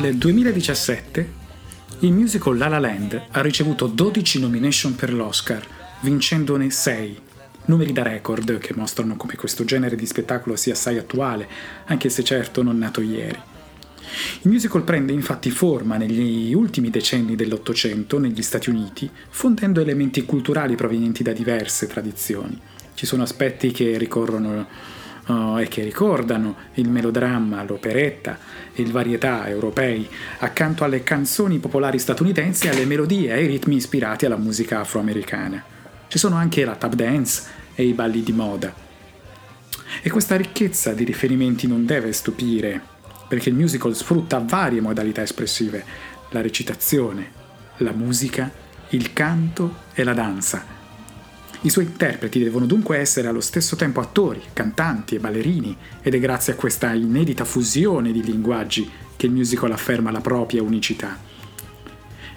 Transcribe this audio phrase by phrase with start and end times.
[0.00, 1.32] Nel 2017
[1.98, 5.62] il musical La La Land ha ricevuto 12 nomination per l'Oscar,
[6.00, 7.18] vincendone 6.
[7.66, 11.46] Numeri da record che mostrano come questo genere di spettacolo sia assai attuale,
[11.84, 13.38] anche se certo non nato ieri.
[14.40, 20.76] Il musical prende infatti forma negli ultimi decenni dell'Ottocento negli Stati Uniti, fondendo elementi culturali
[20.76, 22.58] provenienti da diverse tradizioni.
[22.94, 24.66] Ci sono aspetti che ricorrono
[25.30, 28.38] uh, e che ricordano il melodramma, l'operetta
[28.72, 33.76] e il varietà europei, accanto alle canzoni popolari statunitensi e alle melodie e ai ritmi
[33.76, 35.62] ispirati alla musica afroamericana.
[36.08, 38.74] Ci sono anche la tap dance e i balli di moda.
[40.02, 42.80] E questa ricchezza di riferimenti non deve stupire,
[43.28, 45.84] perché il musical sfrutta varie modalità espressive,
[46.30, 47.30] la recitazione,
[47.78, 48.50] la musica,
[48.90, 50.79] il canto e la danza.
[51.62, 56.18] I suoi interpreti devono dunque essere allo stesso tempo attori, cantanti e ballerini, ed è
[56.18, 61.18] grazie a questa inedita fusione di linguaggi che il musical afferma la propria unicità.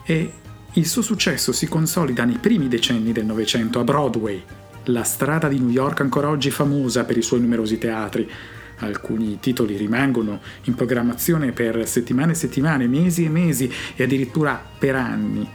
[0.03, 0.33] E
[0.73, 4.43] il suo successo si consolida nei primi decenni del Novecento a Broadway,
[4.85, 8.29] la strada di New York ancora oggi famosa per i suoi numerosi teatri.
[8.79, 14.97] Alcuni titoli rimangono in programmazione per settimane e settimane, mesi e mesi e addirittura per
[14.97, 15.49] anni.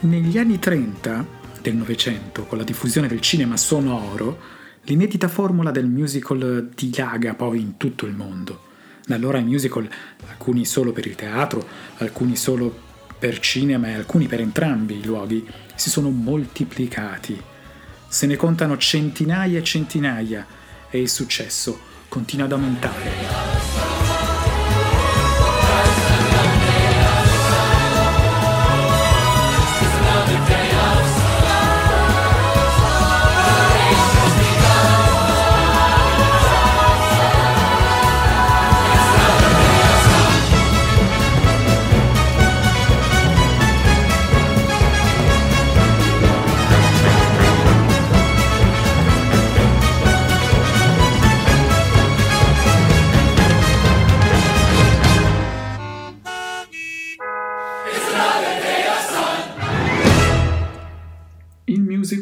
[0.00, 1.37] Negli anni 30
[1.68, 4.38] del Novecento, con la diffusione del cinema sonoro,
[4.84, 8.64] l'inedita formula del musical dilaga poi in tutto il mondo.
[9.04, 9.88] Da allora i musical,
[10.28, 11.66] alcuni solo per il teatro,
[11.98, 12.86] alcuni solo
[13.18, 17.40] per cinema e alcuni per entrambi i luoghi, si sono moltiplicati.
[18.08, 20.46] Se ne contano centinaia e centinaia
[20.88, 21.78] e il successo
[22.08, 23.97] continua ad aumentare.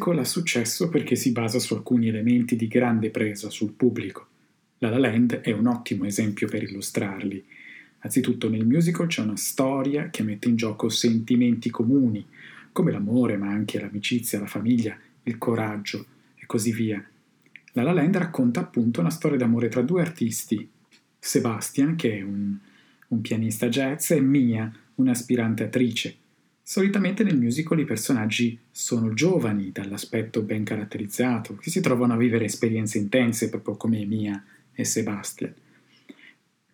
[0.07, 4.27] Musical ha successo perché si basa su alcuni elementi di grande presa sul pubblico.
[4.79, 7.45] La La Land è un ottimo esempio per illustrarli.
[8.01, 12.25] Anzitutto nel musical c'è una storia che mette in gioco sentimenti comuni,
[12.71, 16.07] come l'amore, ma anche l'amicizia, la famiglia, il coraggio
[16.37, 17.05] e così via.
[17.73, 20.69] La La Land racconta appunto una storia d'amore tra due artisti,
[21.19, 22.57] Sebastian, che è un,
[23.09, 26.17] un pianista jazz, e Mia, un'aspirante attrice.
[26.69, 32.47] Solitamente nel musical i personaggi sono giovani, dall'aspetto ben caratterizzato, che si trovano a vivere
[32.47, 35.55] esperienze intense, proprio come Mia e Sebastian.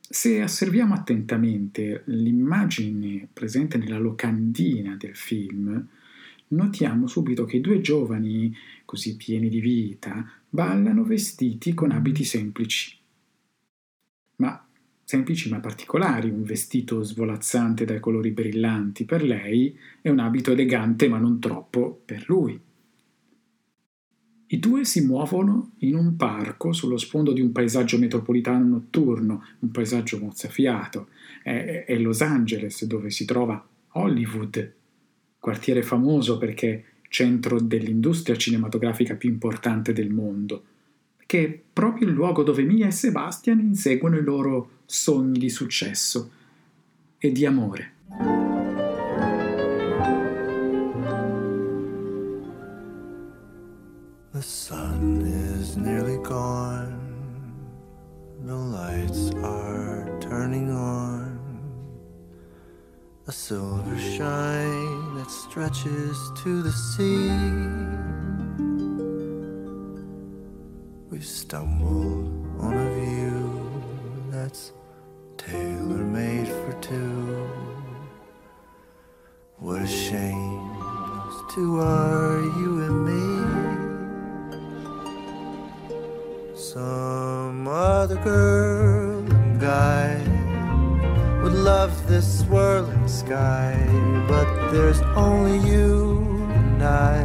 [0.00, 5.87] Se osserviamo attentamente l'immagine presente nella locandina del film,
[6.49, 8.56] notiamo subito che i due giovani,
[8.87, 12.96] così pieni di vita, ballano vestiti con abiti semplici.
[15.04, 21.08] Semplici ma particolari, un vestito svolazzante dai colori brillanti per lei e un abito elegante
[21.08, 22.58] ma non troppo per lui.
[24.52, 29.70] I due si muovono in un parco sullo sfondo di un paesaggio metropolitano notturno, un
[29.70, 31.08] paesaggio mozzafiato.
[31.43, 34.75] È, è Los Angeles dove si trova Hollywood,
[35.38, 40.64] quartiere famoso perché centro dell'industria cinematografica più importante del mondo,
[41.25, 46.31] che è proprio il luogo dove Mia e Sebastian inseguono i loro sogni di successo
[47.17, 47.93] e di amore.
[54.33, 57.00] The sun is nearly gone.
[58.44, 61.41] The lights are turning on.
[63.29, 67.31] A silver shine that stretches to the sea.
[71.09, 72.29] We've stumbled
[72.59, 73.62] on a view
[74.31, 74.73] that's
[75.47, 77.49] tailor made for two.
[79.59, 80.62] What a shame
[81.33, 83.25] those two are you and me.
[86.55, 90.17] Some other girl and guy
[91.43, 93.77] would love this swirling sky,
[94.29, 96.21] but there's only you
[96.55, 97.23] and I,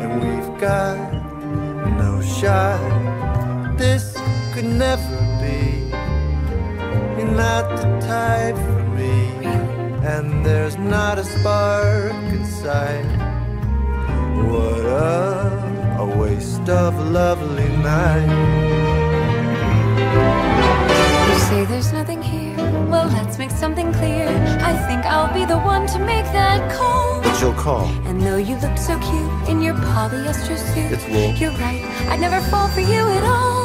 [0.00, 0.96] and we've got
[1.98, 3.76] no shot.
[3.76, 4.16] This
[4.52, 5.25] could never
[7.36, 9.28] not the type for me,
[10.14, 13.04] and there's not a spark inside.
[14.48, 18.32] What a, a waste of a lovely night.
[21.28, 22.56] You say there's nothing here.
[22.90, 24.28] Well, let's make something clear.
[24.60, 27.20] I think I'll be the one to make that call.
[27.22, 27.86] But you'll call.
[28.08, 31.34] And though you look so cute in your polyester suit, It's wool.
[31.40, 31.82] you're right.
[32.10, 33.55] I'd never fall for you at all.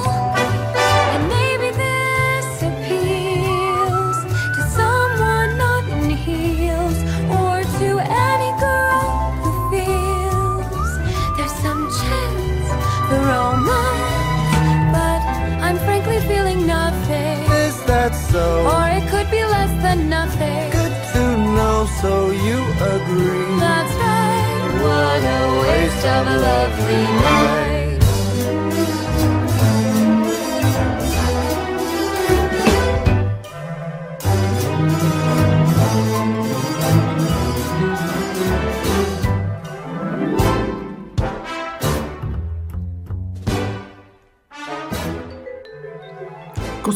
[16.27, 17.37] Feeling nothing.
[17.65, 18.65] Is that so?
[18.73, 20.71] Or it could be less than nothing.
[20.71, 21.23] Good to
[21.55, 22.59] know, so you
[22.95, 23.59] agree.
[23.59, 24.41] That's right.
[24.85, 27.80] What a waste of a lovely night.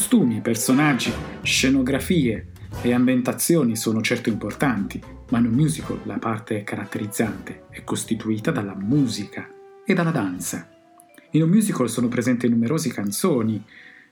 [0.05, 1.11] Costumi, personaggi,
[1.41, 2.49] scenografie
[2.83, 8.75] e ambientazioni sono certo importanti, ma in un musical la parte caratterizzante è costituita dalla
[8.75, 9.49] musica
[9.83, 10.69] e dalla danza.
[11.31, 13.65] In un musical sono presenti numerose canzoni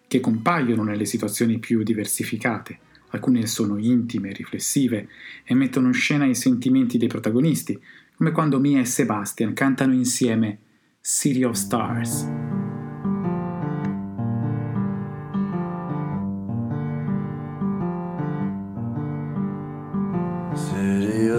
[0.07, 2.79] che compaiono nelle situazioni più diversificate.
[3.09, 5.07] Alcune sono intime, riflessive
[5.43, 7.79] e mettono in scena i sentimenti dei protagonisti,
[8.15, 10.57] come quando Mia e Sebastian cantano insieme
[11.01, 12.62] City of Stars.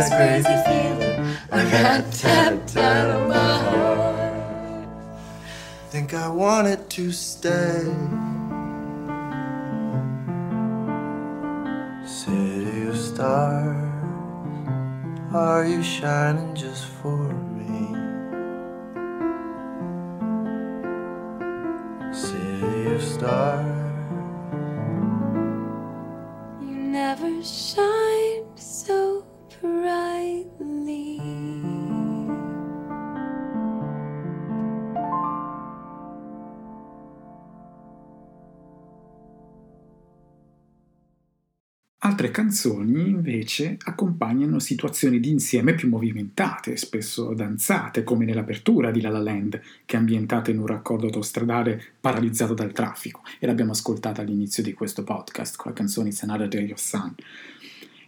[0.00, 4.88] This crazy feeling I got tapped out of my heart.
[5.90, 7.84] Think I wanted to stay.
[12.06, 13.76] City of stars,
[15.34, 17.22] are you shining just for
[17.58, 17.92] me?
[22.10, 23.76] City of stars,
[26.62, 28.19] You never shined
[42.10, 49.10] Altre canzoni invece accompagnano situazioni di insieme più movimentate, spesso danzate, come nell'apertura di La
[49.10, 54.22] La Land, che è ambientata in un raccordo autostradale paralizzato dal traffico, e l'abbiamo ascoltata
[54.22, 57.14] all'inizio di questo podcast con la canzone It's Another Day of Sun.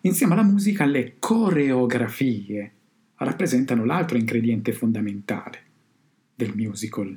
[0.01, 2.73] Insieme alla musica, le coreografie
[3.15, 5.63] rappresentano l'altro ingrediente fondamentale
[6.35, 7.17] del musical.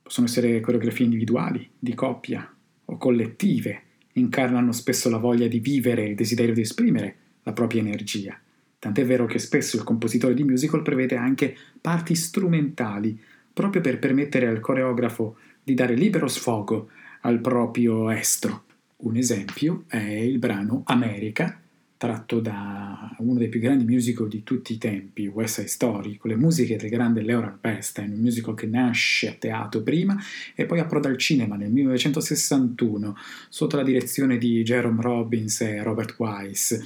[0.00, 2.50] Possono essere coreografie individuali, di coppia
[2.86, 3.82] o collettive,
[4.18, 8.38] incarnano spesso la voglia di vivere e il desiderio di esprimere la propria energia.
[8.78, 13.18] Tant'è vero che spesso il compositore di musical prevede anche parti strumentali,
[13.52, 16.90] proprio per permettere al coreografo di dare libero sfogo
[17.22, 18.64] al proprio estro.
[18.98, 21.60] Un esempio è il brano America,
[21.98, 26.30] tratto da uno dei più grandi musical di tutti i tempi, West Side Story, con
[26.30, 30.16] le musiche del grande Leonard Bernstein, un musical che nasce a teatro prima
[30.54, 33.16] e poi approda al cinema nel 1961
[33.48, 36.82] sotto la direzione di Jerome Robbins e Robert Wise.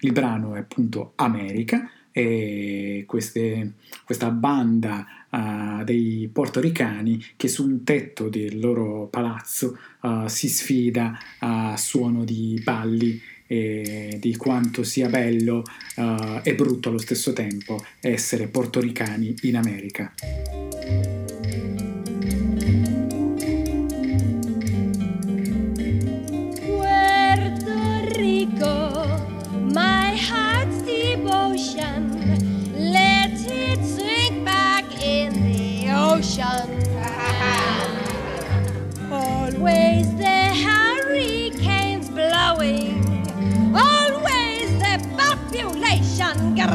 [0.00, 7.84] Il brano è appunto America e queste, questa banda uh, dei portoricani che su un
[7.84, 15.08] tetto del loro palazzo uh, si sfida a suono di balli e di quanto sia
[15.08, 15.62] bello
[15.96, 20.12] uh, e brutto allo stesso tempo essere portoricani in America.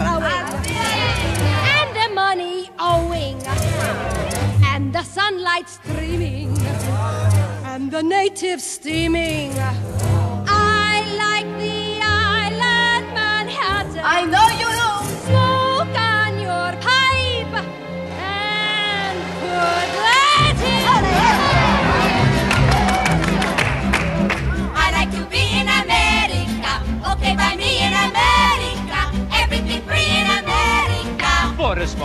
[0.08, 3.42] And the money owing,
[4.66, 6.58] and the sunlight streaming
[7.66, 9.52] and the natives steaming.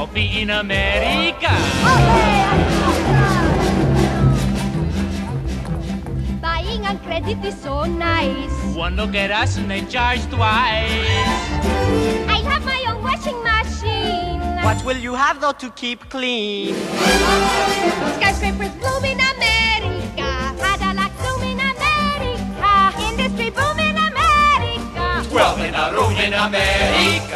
[0.06, 1.50] For a smoke me in America.
[6.40, 8.74] Buying on credit is so nice.
[8.74, 10.90] One look at us and they charge twice.
[12.28, 14.40] I have my own washing machine.
[14.64, 16.74] What will you have though to keep clean?
[18.16, 20.54] Skyscrapers bloom in America.
[20.58, 22.92] Cadillac zoom in America.
[23.08, 25.34] Industry boom in America.
[25.34, 27.35] Wealth in a room in America.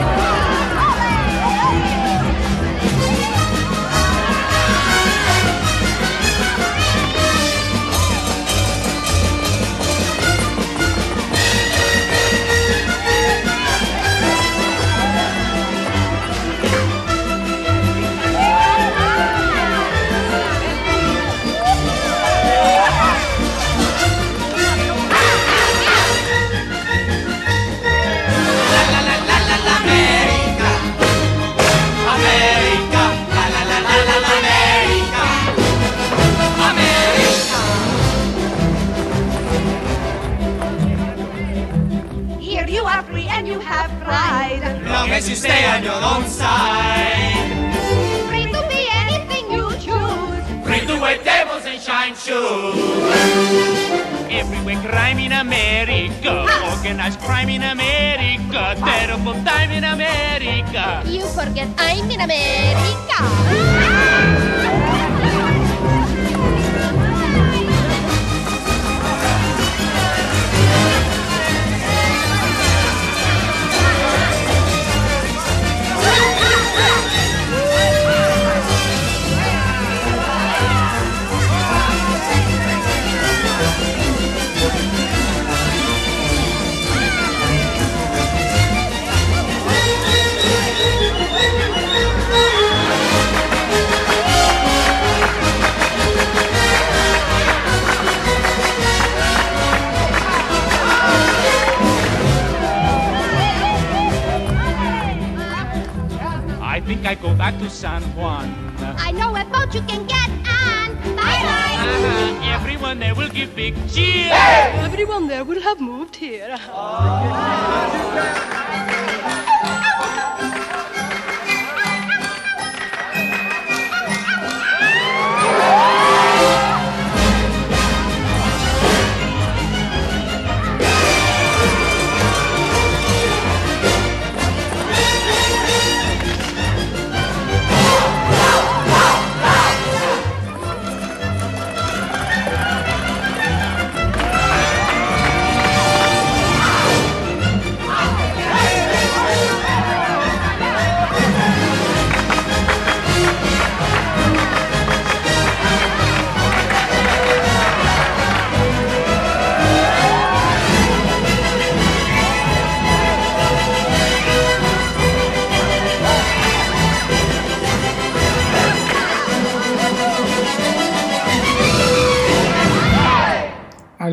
[113.41, 114.29] a big cheer.
[114.29, 114.79] Hey!
[114.85, 116.57] Everyone there will have moved here.
[116.69, 118.60] Oh.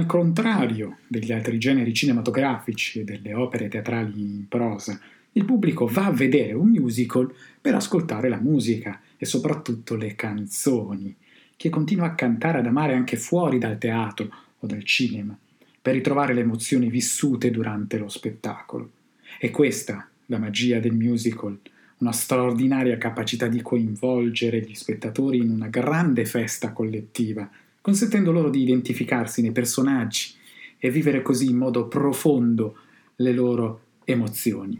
[0.09, 4.99] Contrario degli altri generi cinematografici e delle opere teatrali in prosa,
[5.33, 11.15] il pubblico va a vedere un musical per ascoltare la musica e soprattutto le canzoni,
[11.57, 15.39] che continua a cantare ad amare anche fuori dal teatro o dal cinema,
[15.81, 18.91] per ritrovare le emozioni vissute durante lo spettacolo.
[19.39, 21.59] È questa la magia del musical,
[21.99, 27.49] una straordinaria capacità di coinvolgere gli spettatori in una grande festa collettiva,
[27.89, 30.35] consentendo loro di identificarsi nei personaggi
[30.77, 32.77] e vivere così in modo profondo
[33.17, 34.77] le loro emozioni.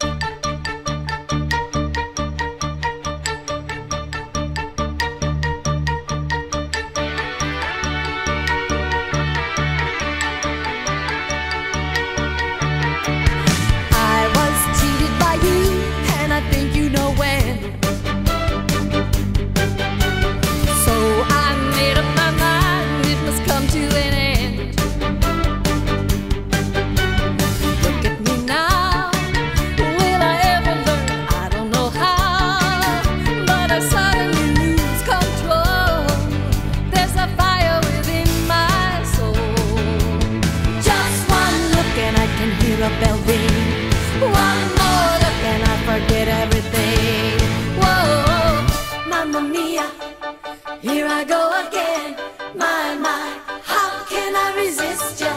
[55.19, 55.33] Ya?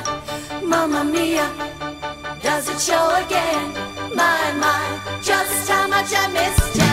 [0.63, 1.47] Mamma mia,
[2.43, 3.73] does it show again?
[4.15, 6.92] My, my, just how much I missed ya.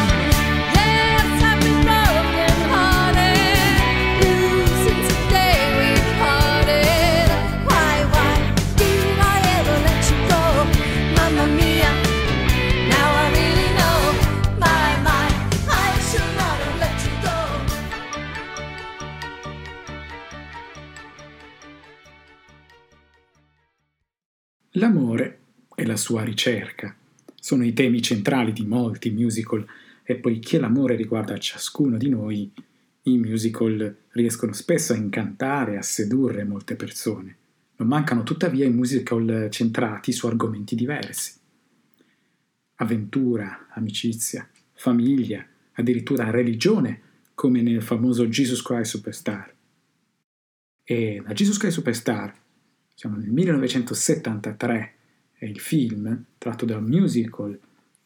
[24.80, 25.40] L'amore
[25.76, 26.96] e la sua ricerca
[27.36, 29.68] sono i temi centrali di molti musical
[30.04, 32.50] e poiché l'amore riguarda ciascuno di noi,
[33.04, 37.36] i musical riescono spesso a incantare e a sedurre molte persone.
[37.76, 41.34] Non mancano tuttavia i musical centrati su argomenti diversi.
[42.76, 47.02] Avventura, amicizia, famiglia, addirittura religione,
[47.36, 49.54] come nel famoso Jesus Christ Superstar.
[50.86, 52.34] E da Jesus Christ Superstar
[53.00, 54.94] siamo nel 1973
[55.38, 57.58] e il film, tratto da un musical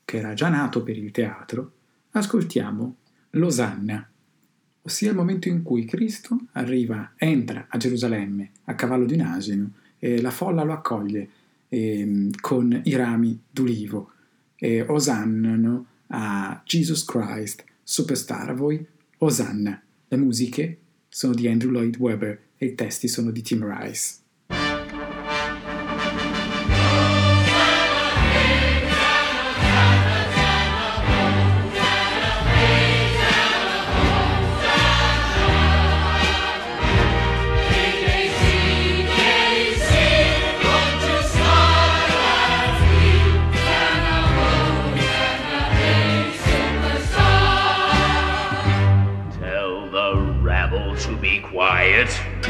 [0.06, 1.72] che era già nato per il teatro,
[2.12, 2.96] ascoltiamo
[3.32, 4.08] Losanna,
[4.84, 9.72] ossia il momento in cui Cristo arriva, entra a Gerusalemme a cavallo di un asino
[9.98, 11.28] e la folla lo accoglie
[11.70, 14.12] ehm, con i rami d'ulivo
[14.56, 18.86] e osannano a Jesus Christ, superstar a voi,
[19.18, 19.82] Osanna.
[20.08, 20.78] Le musiche
[21.10, 24.22] sono di Andrew Lloyd Webber e i testi sono di Tim Rice.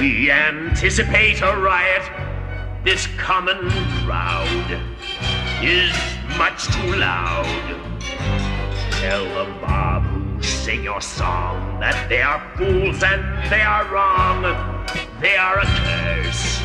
[0.04, 2.04] We anticipate a riot.
[2.84, 3.70] This common
[4.04, 4.82] crowd
[5.62, 5.94] is
[6.38, 7.48] much too loud.
[9.00, 14.42] Tell the mob who sing your song that they are fools and they are wrong.
[15.22, 16.62] They are a curse.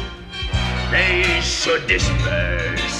[0.91, 2.98] They should disperse.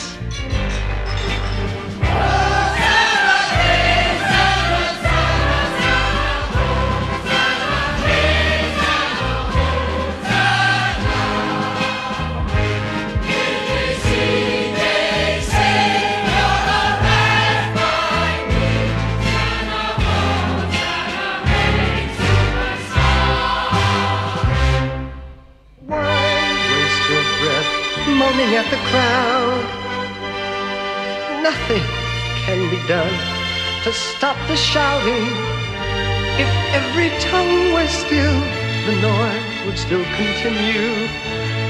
[37.21, 38.41] Tongue were still,
[38.87, 41.09] the noise would still continue.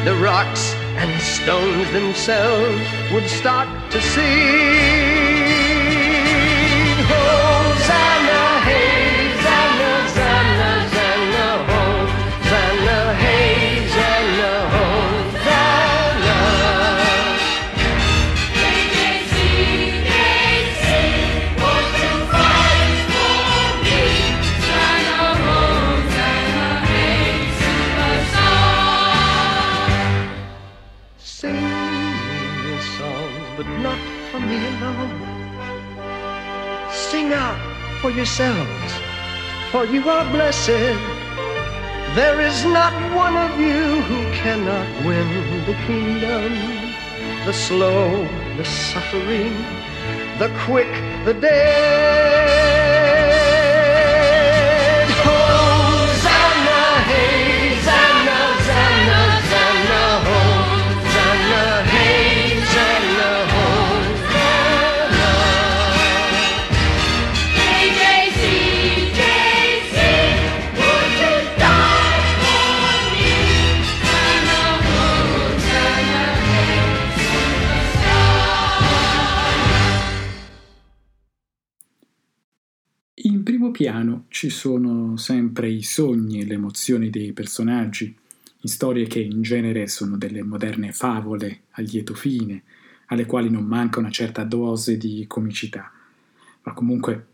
[0.04, 5.27] The rocks and stones themselves would start to sing.
[38.18, 38.92] Yourselves,
[39.70, 40.98] for you are blessed.
[42.18, 45.28] There is not one of you who cannot win
[45.66, 46.50] the kingdom.
[47.46, 48.26] The slow,
[48.56, 49.54] the suffering,
[50.40, 50.92] the quick,
[51.24, 52.67] the dead.
[83.78, 88.12] Piano ci sono sempre i sogni e le emozioni dei personaggi,
[88.62, 92.64] in storie che in genere sono delle moderne favole a lieto fine,
[93.06, 95.92] alle quali non manca una certa dose di comicità.
[96.64, 97.26] Ma comunque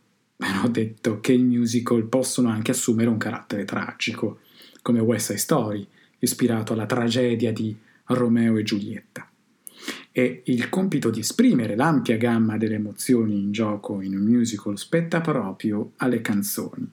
[0.62, 4.40] ho detto che i musical possono anche assumere un carattere tragico,
[4.83, 7.74] come West Side Story, ispirato alla tragedia di
[8.09, 9.26] Romeo e Giulietta.
[10.16, 15.20] E il compito di esprimere l'ampia gamma delle emozioni in gioco in un musical spetta
[15.20, 16.88] proprio alle canzoni.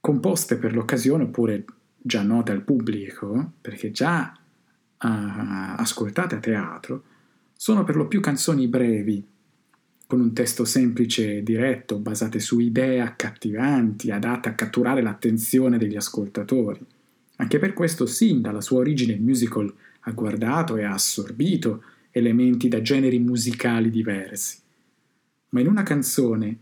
[0.00, 1.66] Composte per l'occasione oppure
[2.00, 4.34] già note al pubblico, perché già
[4.96, 7.02] ah, ascoltate a teatro,
[7.54, 9.22] sono per lo più canzoni brevi,
[10.06, 15.96] con un testo semplice e diretto, basate su idee accattivanti, adatte a catturare l'attenzione degli
[15.96, 16.80] ascoltatori.
[17.36, 19.70] Anche per questo, sin dalla sua origine, musical
[20.04, 24.58] ha guardato e ha assorbito elementi da generi musicali diversi.
[25.50, 26.58] Ma in una canzone,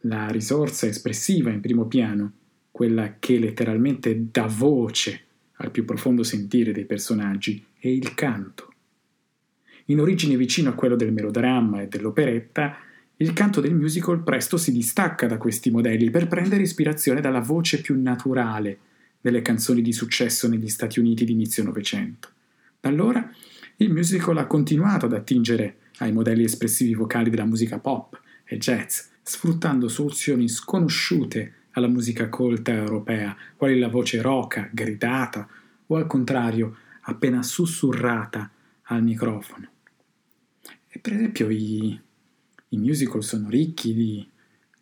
[0.00, 2.32] la risorsa espressiva in primo piano,
[2.70, 5.24] quella che letteralmente dà voce
[5.56, 8.72] al più profondo sentire dei personaggi, è il canto.
[9.86, 12.76] In origine vicino a quello del melodramma e dell'operetta,
[13.16, 17.80] il canto del musical presto si distacca da questi modelli per prendere ispirazione dalla voce
[17.80, 18.78] più naturale
[19.20, 22.31] delle canzoni di successo negli Stati Uniti di inizio Novecento.
[22.82, 23.30] Da allora
[23.76, 29.02] il musical ha continuato ad attingere ai modelli espressivi vocali della musica pop e jazz,
[29.22, 35.48] sfruttando soluzioni sconosciute alla musica colta europea, quali la voce roca, gridata
[35.86, 38.50] o al contrario appena sussurrata
[38.86, 39.68] al microfono.
[40.88, 41.96] E per esempio i,
[42.70, 44.28] i musical sono ricchi di,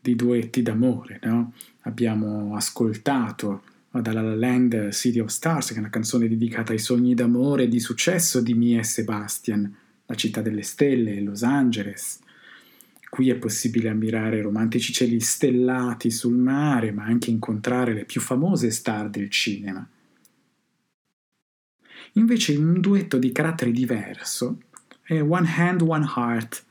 [0.01, 1.53] di duetti d'amore, no?
[1.81, 7.14] Abbiamo ascoltato dalla La Land City of Stars, che è una canzone dedicata ai sogni
[7.14, 9.74] d'amore e di successo di Mia e Sebastian,
[10.07, 12.20] la città delle stelle, Los Angeles.
[13.09, 18.70] Qui è possibile ammirare romantici cieli stellati sul mare, ma anche incontrare le più famose
[18.70, 19.87] star del cinema.
[22.14, 24.59] Invece un duetto di carattere diverso
[25.03, 26.64] è One Hand, One Heart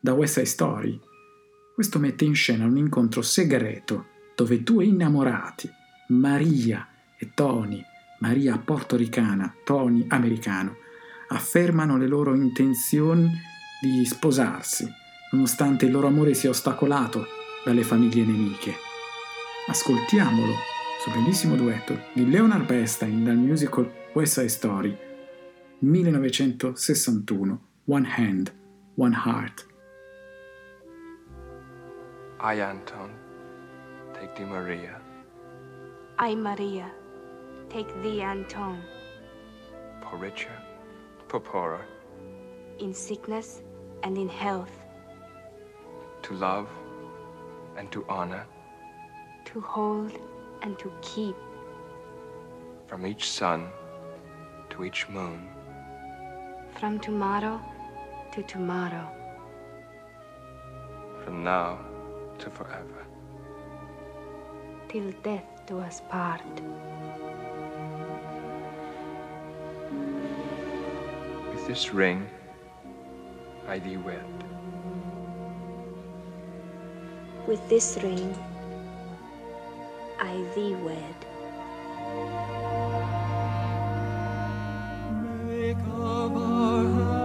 [0.00, 0.98] da West Side Story.
[1.74, 5.70] Questo mette in scena un incontro segreto dove due innamorati,
[6.12, 7.82] Maria e Tony,
[8.18, 10.76] Maria portoricana, Tony americano,
[11.28, 13.30] affermano le loro intenzioni
[13.80, 14.86] di sposarsi,
[15.30, 17.26] nonostante il loro amore sia ostacolato
[17.64, 18.74] dalle famiglie nemiche.
[19.66, 20.52] Ascoltiamolo,
[21.02, 24.96] questo bellissimo duetto di Leonard Bernstein dal musical West Side Story,
[25.78, 28.52] 1961, One Hand,
[28.96, 29.66] One Heart.
[32.38, 33.10] I, Anton,
[34.12, 35.01] take thee, Maria,
[36.24, 36.88] I, Maria,
[37.68, 38.80] take thee, Anton,
[40.00, 40.56] for richer,
[41.26, 41.84] for poorer,
[42.78, 43.62] in sickness
[44.04, 44.70] and in health,
[46.22, 46.68] to love
[47.76, 48.46] and to honor,
[49.46, 50.16] to hold
[50.62, 51.34] and to keep,
[52.86, 53.66] from each sun
[54.70, 55.48] to each moon,
[56.78, 57.60] from tomorrow
[58.32, 59.08] to tomorrow,
[61.24, 61.80] from now
[62.38, 63.02] to forever.
[64.88, 66.42] till death do us part.
[71.50, 72.26] With this ring,
[73.68, 74.24] I thee wed.
[77.46, 78.36] With this ring,
[80.18, 81.18] I thee wed.
[85.46, 87.21] Make of our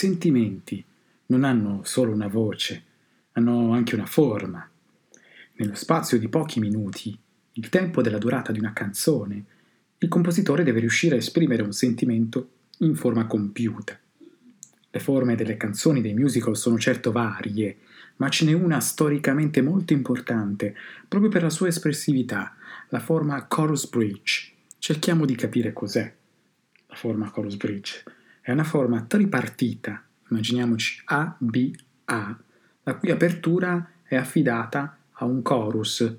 [0.00, 0.82] sentimenti
[1.26, 2.84] non hanno solo una voce,
[3.32, 4.66] hanno anche una forma.
[5.56, 7.14] Nello spazio di pochi minuti,
[7.52, 9.44] il tempo della durata di una canzone,
[9.98, 14.00] il compositore deve riuscire a esprimere un sentimento in forma compiuta.
[14.90, 17.80] Le forme delle canzoni dei musical sono certo varie,
[18.16, 20.74] ma ce n'è una storicamente molto importante,
[21.06, 22.56] proprio per la sua espressività,
[22.88, 24.50] la forma chorus bridge.
[24.78, 26.10] Cerchiamo di capire cos'è
[26.86, 28.02] la forma chorus bridge.
[28.50, 31.72] È una forma tripartita, immaginiamoci A, B,
[32.06, 32.36] A,
[32.82, 36.12] la cui apertura è affidata a un chorus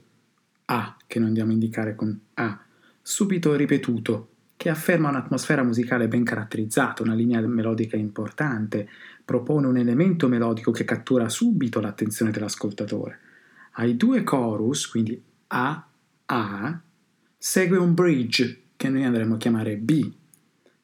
[0.63, 2.57] A, che noi andiamo a indicare con A,
[3.01, 8.87] subito ripetuto, che afferma un'atmosfera musicale ben caratterizzata, una linea melodica importante,
[9.25, 13.19] propone un elemento melodico che cattura subito l'attenzione dell'ascoltatore.
[13.73, 15.85] Ai due chorus, quindi A,
[16.27, 16.81] A,
[17.37, 20.19] segue un bridge, che noi andremo a chiamare B,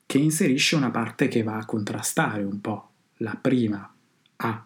[0.07, 3.93] che inserisce una parte che va a contrastare un po' la prima
[4.37, 4.65] A.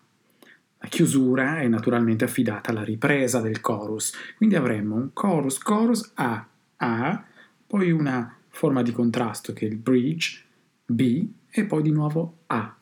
[0.77, 6.47] La chiusura è naturalmente affidata alla ripresa del chorus, quindi avremo un chorus, chorus A,
[6.77, 7.25] A,
[7.65, 10.43] poi una forma di contrasto che è il bridge,
[10.85, 12.75] B e poi di nuovo A.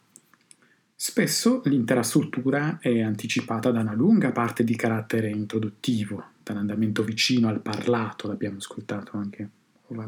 [0.93, 7.61] Spesso l'intera struttura è anticipata da una lunga parte di carattere introduttivo, dall'andamento vicino al
[7.61, 9.49] parlato, l'abbiamo ascoltato anche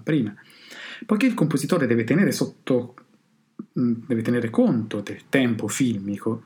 [0.03, 0.35] prima.
[1.05, 2.95] Poiché il compositore deve tenere sotto
[3.73, 6.43] deve tenere conto del tempo filmico,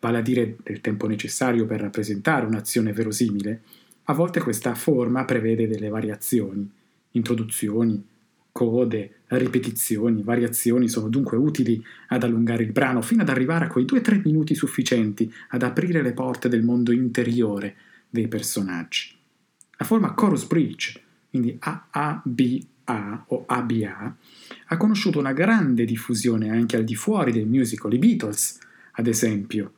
[0.00, 3.62] vale a dire del tempo necessario per rappresentare un'azione verosimile,
[4.04, 6.68] a volte questa forma prevede delle variazioni,
[7.12, 8.04] introduzioni,
[8.52, 13.84] code, ripetizioni, variazioni sono dunque utili ad allungare il brano fino ad arrivare a quei
[13.84, 17.76] 2-3 minuti sufficienti ad aprire le porte del mondo interiore
[18.08, 19.14] dei personaggi.
[19.76, 21.02] La forma chorus bridge,
[21.36, 24.16] quindi AABA o ABA,
[24.68, 27.92] ha conosciuto una grande diffusione anche al di fuori del musical.
[27.92, 28.58] I Beatles,
[28.92, 29.72] ad esempio,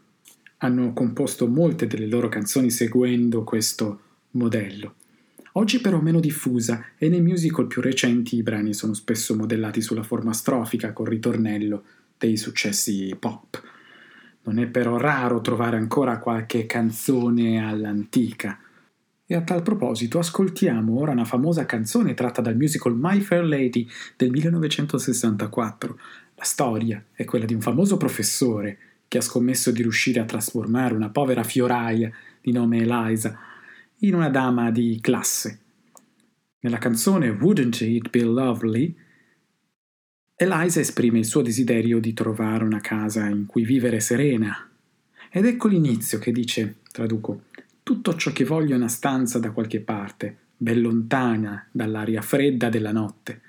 [0.59, 4.01] hanno composto molte delle loro canzoni seguendo questo
[4.33, 4.95] modello.
[5.53, 10.05] Oggi però meno diffusa e nei musical più recenti i brani sono spesso modellati sulla
[10.05, 11.83] forma strofica col ritornello
[12.17, 13.61] dei successi pop.
[14.43, 18.61] Non è però raro trovare ancora qualche canzone all'antica.
[19.31, 23.87] E a tal proposito ascoltiamo ora una famosa canzone tratta dal musical My Fair Lady
[24.17, 25.99] del 1964.
[26.35, 30.95] La storia è quella di un famoso professore che ha scommesso di riuscire a trasformare
[30.95, 32.11] una povera fioraia
[32.41, 33.39] di nome Eliza
[33.99, 35.61] in una dama di classe.
[36.61, 38.97] Nella canzone Wouldn't It Be Lovely,
[40.37, 44.71] Eliza esprime il suo desiderio di trovare una casa in cui vivere serena.
[45.31, 47.43] Ed ecco l'inizio che dice, traduco,
[47.89, 52.93] tutto ciò che voglio è una stanza da qualche parte, ben lontana dall'aria fredda della
[52.93, 53.41] notte.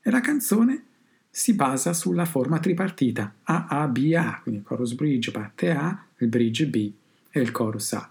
[0.00, 0.84] E la canzone
[1.28, 6.90] si basa sulla forma tripartita A-A-B-A, quindi il chorus bridge parte A, il bridge B
[7.30, 8.10] e il chorus A.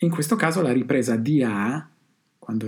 [0.00, 1.88] In questo caso la ripresa di A,
[2.38, 2.66] quando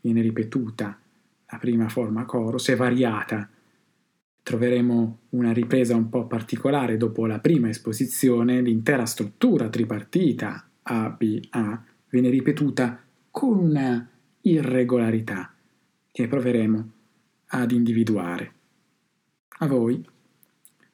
[0.00, 0.98] viene ripetuta
[1.44, 3.46] la prima forma chorus, è variata.
[4.42, 12.30] Troveremo una ripresa un po' particolare dopo la prima esposizione, l'intera struttura tripartita A-B-A viene
[12.30, 12.98] ripetuta
[13.30, 14.08] con una
[14.40, 15.52] irregolarità
[16.10, 16.90] che proveremo
[17.48, 18.52] ad individuare.
[19.58, 20.02] A voi,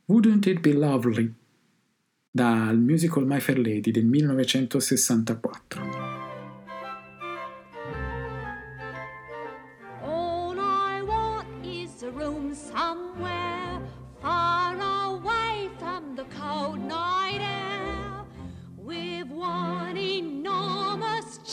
[0.07, 1.33] Wouldn't It Be Lovely
[2.29, 5.83] dal musical My Fair Lady del 1964.
[10.03, 13.81] All I want is a room somewhere
[14.21, 14.84] far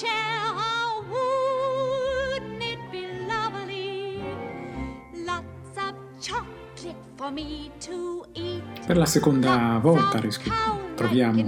[0.01, 0.41] chair.
[0.55, 4.21] Oh, wouldn't it be lovely?
[5.25, 8.63] Lots of chocolate for me to eat.
[8.85, 10.51] Per la seconda volta riscri-
[10.95, 11.45] troviamo il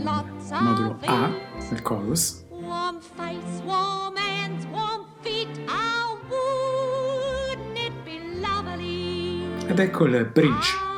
[0.62, 1.30] modulo A
[1.70, 5.50] del chorus Warm face, warm hands, warm feet.
[5.68, 9.66] Oh, wouldn't it be lovely?
[9.68, 10.92] ed ecco il bridge.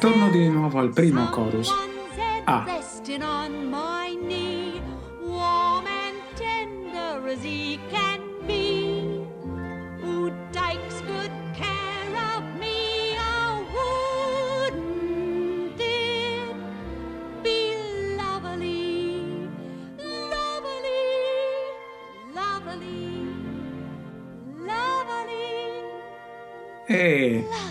[0.00, 1.70] Torno di nuovo al primo chorus.
[2.44, 2.64] A.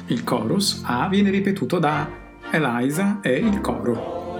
[0.10, 2.10] il chorus A viene ripetuto da
[2.52, 4.38] Eliza e il coro.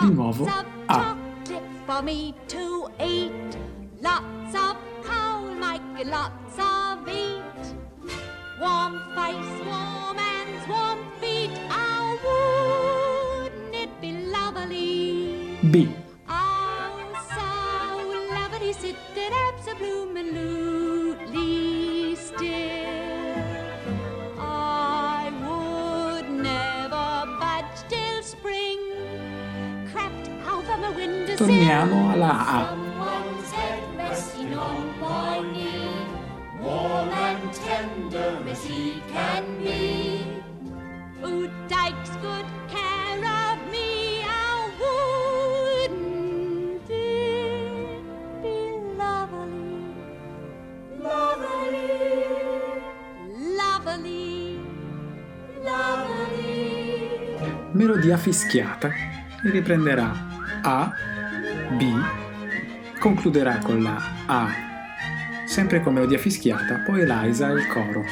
[0.00, 0.46] Di nuovo
[0.86, 1.16] A.
[4.00, 7.76] Lots of coal, make lots of eat.
[8.60, 9.01] Warm
[9.66, 10.18] warm
[10.68, 11.50] warm feet.
[11.70, 15.58] Oh, wouldn't it be lovely?
[15.70, 15.74] B.
[16.28, 16.90] Oh,
[17.34, 17.48] so
[18.34, 20.96] lovely, sitting absolutely
[22.16, 23.38] still.
[24.38, 27.08] I would never
[27.38, 28.80] budge till spring,
[29.92, 31.46] crept over my windowsill.
[31.46, 32.40] Torniamo alla A.
[32.52, 32.81] Someone's
[58.02, 58.88] Melodia fischiata
[59.44, 60.12] e riprenderà
[60.62, 60.92] A,
[61.70, 61.84] B,
[62.98, 64.48] concluderà con la A,
[65.46, 68.04] sempre con melodia fischiata, poi Eliza e il coro.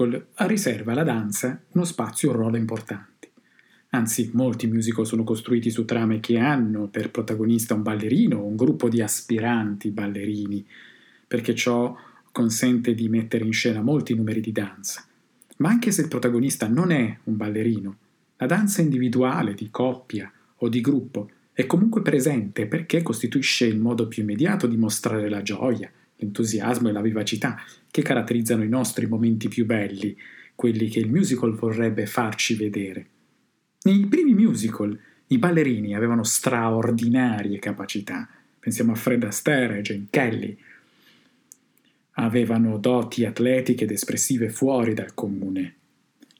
[0.00, 3.28] Musical riserva alla danza uno spazio e un ruolo importanti.
[3.90, 8.56] Anzi, molti musical sono costruiti su trame che hanno per protagonista un ballerino o un
[8.56, 10.64] gruppo di aspiranti ballerini,
[11.26, 11.94] perché ciò
[12.32, 15.04] consente di mettere in scena molti numeri di danza.
[15.58, 17.96] Ma anche se il protagonista non è un ballerino,
[18.36, 24.06] la danza individuale, di coppia o di gruppo è comunque presente perché costituisce il modo
[24.06, 25.90] più immediato di mostrare la gioia,
[26.20, 27.60] l'entusiasmo e la vivacità
[27.90, 30.16] che caratterizzano i nostri momenti più belli,
[30.54, 33.06] quelli che il musical vorrebbe farci vedere.
[33.82, 34.96] Nei primi musical
[35.28, 38.28] i ballerini avevano straordinarie capacità.
[38.58, 40.56] Pensiamo a Fred Astaire e Jane Kelly.
[42.12, 45.76] Avevano doti atletiche ed espressive fuori dal comune.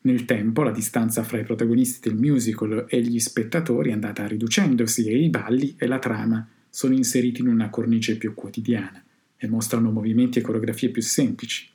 [0.03, 5.07] Nel tempo la distanza fra i protagonisti del musical e gli spettatori è andata riducendosi
[5.07, 9.03] e i balli e la trama sono inseriti in una cornice più quotidiana
[9.43, 11.67] e mostrano movimenti e coreografie più semplici.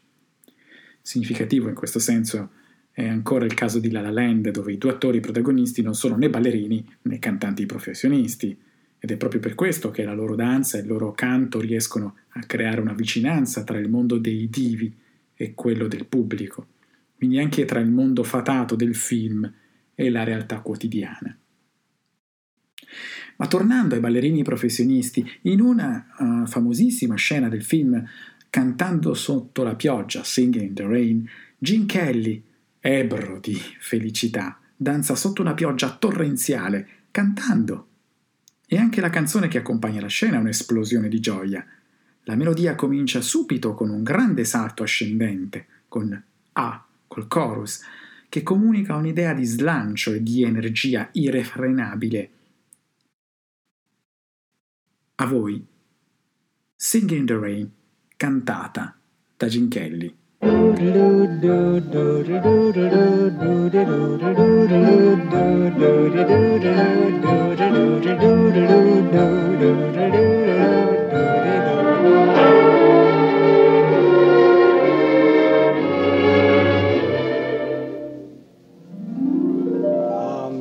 [1.02, 2.52] Significativo in questo senso
[2.92, 6.16] è ancora il caso di La La Land, dove i due attori protagonisti non sono
[6.16, 8.56] né ballerini né cantanti professionisti,
[9.00, 12.42] ed è proprio per questo che la loro danza e il loro canto riescono a
[12.42, 14.96] creare una vicinanza tra il mondo dei divi
[15.34, 16.68] e quello del pubblico,
[17.18, 19.52] quindi anche tra il mondo fatato del film
[19.96, 21.36] e la realtà quotidiana.
[23.38, 28.04] Ma tornando ai ballerini professionisti, in una uh, famosissima scena del film
[28.56, 32.42] Cantando sotto la pioggia, Singing in the Rain, Gene Kelly,
[32.80, 37.88] ebro di felicità, danza sotto una pioggia torrenziale, cantando.
[38.66, 41.66] E anche la canzone che accompagna la scena è un'esplosione di gioia.
[42.24, 46.24] La melodia comincia subito con un grande salto ascendente, con
[46.54, 47.82] A, col chorus,
[48.30, 52.30] che comunica un'idea di slancio e di energia irrefrenabile.
[55.18, 55.62] A voi,
[56.78, 57.72] Singing in the Rain,
[58.18, 58.96] cantata
[59.38, 60.14] da Gene Kelly.
[60.42, 60.76] I'm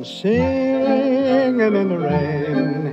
[0.05, 2.84] singing in the rain,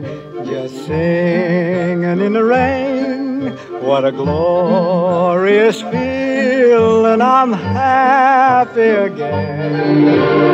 [0.86, 3.56] singing in the rain.
[3.82, 7.20] What a glorious feeling.
[7.20, 10.52] I'm happy again.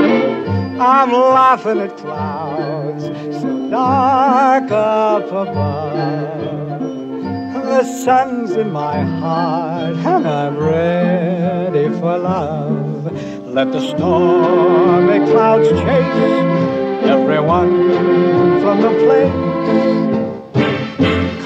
[0.80, 3.04] I'm laughing at clouds
[3.40, 6.78] so dark up above.
[7.52, 13.12] The sun's in my heart and I'm ready for love.
[13.46, 16.58] Let the stormy clouds chase
[17.08, 17.72] everyone
[18.60, 20.07] from the place.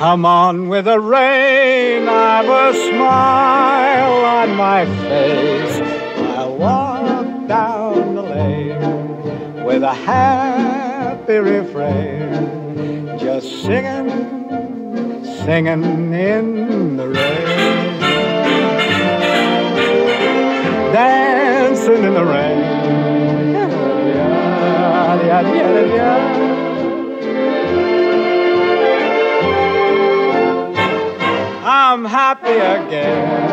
[0.03, 5.80] Come on with the rain, I've a smile on my face.
[6.36, 18.00] I'll walk down the lane with a happy refrain, just singing, singing in the rain,
[20.92, 22.59] dancing in the rain.
[25.22, 26.41] Yeah, yeah, yeah,
[31.93, 33.53] I'm happy again.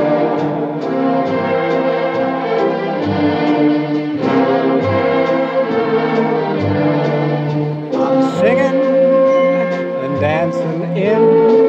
[7.94, 8.80] I'm singing
[10.06, 11.69] and dancing in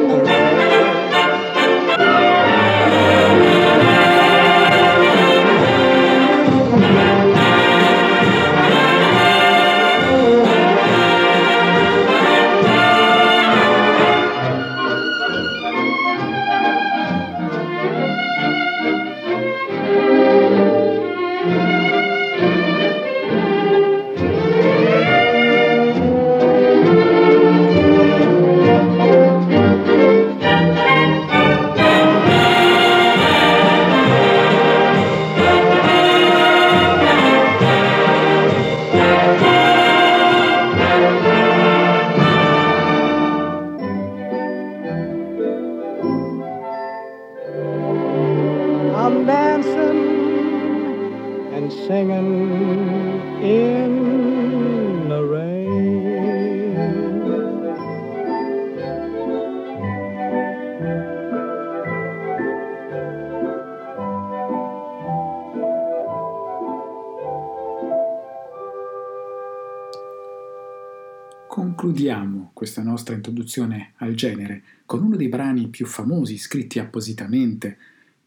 [72.01, 77.77] Concludiamo questa nostra introduzione al genere con uno dei brani più famosi scritti appositamente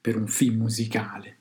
[0.00, 1.36] per un film musicale.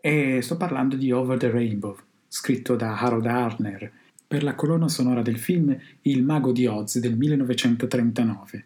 [0.00, 1.96] E sto parlando di Over the Rainbow,
[2.26, 3.92] scritto da Harold Arner
[4.26, 8.64] per la colonna sonora del film Il mago di Oz del 1939.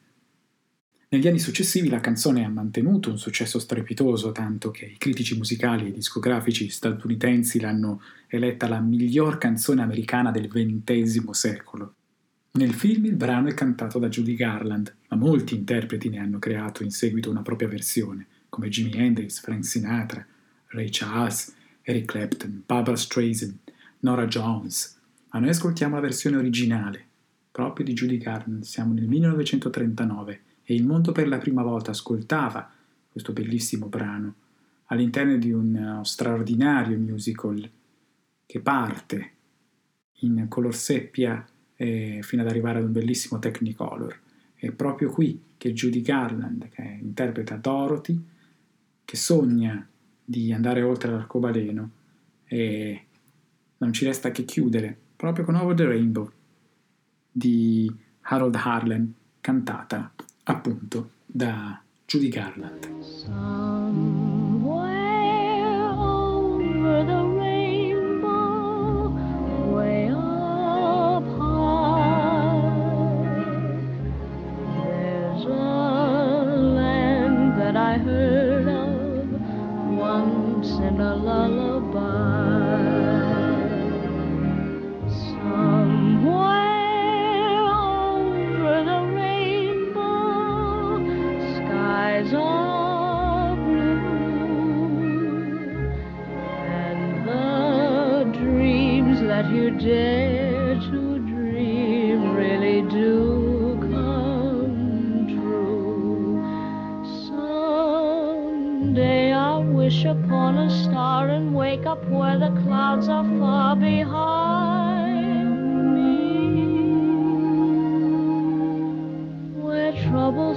[1.10, 5.88] Negli anni successivi la canzone ha mantenuto un successo strepitoso, tanto che i critici musicali
[5.88, 11.95] e discografici statunitensi l'hanno eletta la miglior canzone americana del XX secolo.
[12.56, 16.82] Nel film il brano è cantato da Judy Garland, ma molti interpreti ne hanno creato
[16.82, 20.26] in seguito una propria versione, come Jimi Hendrix, Frank Sinatra,
[20.68, 23.58] Ray Charles, Eric Clapton, Barbara Streisand,
[24.00, 24.98] Nora Jones.
[25.32, 27.04] Ma noi ascoltiamo la versione originale,
[27.50, 28.62] proprio di Judy Garland.
[28.62, 32.72] Siamo nel 1939 e il mondo per la prima volta ascoltava
[33.06, 34.34] questo bellissimo brano
[34.86, 37.70] all'interno di un uh, straordinario musical
[38.46, 39.32] che parte
[40.20, 41.46] in color seppia
[41.76, 44.18] eh, fino ad arrivare ad un bellissimo Technicolor.
[44.54, 48.18] È proprio qui che Judy Garland, che interpreta Dorothy,
[49.04, 49.86] che sogna
[50.24, 51.90] di andare oltre l'arcobaleno
[52.44, 53.04] e
[53.78, 56.30] non ci resta che chiudere proprio con Over the Rainbow
[57.30, 60.12] di Harold Harlan, cantata
[60.44, 63.00] appunto da Judy Garland.
[63.00, 64.46] Somewhere
[65.96, 67.25] over the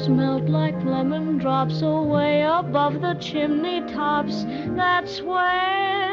[0.10, 4.44] melt like lemon drops away above the chimney tops.
[4.76, 6.09] That's where